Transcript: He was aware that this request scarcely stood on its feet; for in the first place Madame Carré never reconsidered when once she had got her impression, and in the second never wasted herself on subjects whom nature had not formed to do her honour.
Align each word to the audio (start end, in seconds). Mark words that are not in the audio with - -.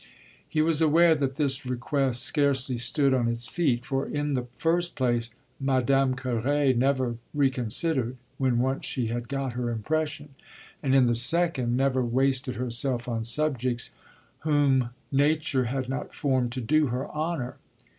He 0.49 0.63
was 0.63 0.81
aware 0.81 1.13
that 1.13 1.35
this 1.35 1.63
request 1.63 2.23
scarcely 2.23 2.79
stood 2.79 3.13
on 3.13 3.27
its 3.27 3.47
feet; 3.47 3.85
for 3.85 4.07
in 4.07 4.33
the 4.33 4.47
first 4.57 4.95
place 4.95 5.29
Madame 5.59 6.15
Carré 6.15 6.75
never 6.75 7.17
reconsidered 7.35 8.17
when 8.39 8.57
once 8.57 8.83
she 8.83 9.09
had 9.09 9.29
got 9.29 9.53
her 9.53 9.69
impression, 9.69 10.29
and 10.81 10.95
in 10.95 11.05
the 11.05 11.13
second 11.13 11.77
never 11.77 12.03
wasted 12.03 12.55
herself 12.55 13.07
on 13.07 13.23
subjects 13.23 13.91
whom 14.39 14.89
nature 15.11 15.65
had 15.65 15.87
not 15.87 16.15
formed 16.15 16.51
to 16.53 16.61
do 16.61 16.87
her 16.87 17.07
honour. 17.11 17.57